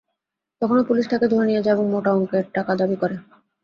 তখনো 0.61 0.81
পুলিশ 0.87 1.05
তাঁকে 1.09 1.27
ধরে 1.27 1.45
নিয়ে 1.45 1.63
যায় 1.63 1.75
এবং 1.75 1.85
মোটা 1.93 2.11
অঙ্কের 2.13 2.45
টাকা 2.53 2.71
দাবি 2.81 2.97
করে। 3.01 3.15